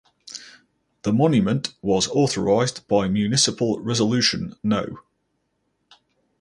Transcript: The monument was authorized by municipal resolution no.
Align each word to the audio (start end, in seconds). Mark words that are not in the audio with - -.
The 1.03 1.13
monument 1.13 1.75
was 1.83 2.07
authorized 2.07 2.87
by 2.87 3.07
municipal 3.07 3.79
resolution 3.79 4.55
no. 4.63 5.01